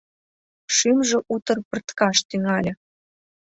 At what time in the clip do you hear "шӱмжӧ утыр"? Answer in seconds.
0.75-1.57